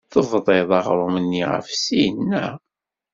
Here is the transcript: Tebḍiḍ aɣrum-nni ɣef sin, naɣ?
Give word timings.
Tebḍiḍ 0.11 0.69
aɣrum-nni 0.79 1.43
ɣef 1.51 1.67
sin, 1.83 2.15
naɣ? 2.29 2.53